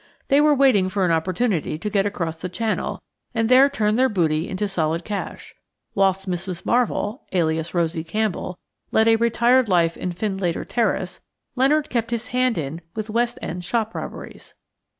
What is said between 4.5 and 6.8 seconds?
solid cash. Whilst Mrs.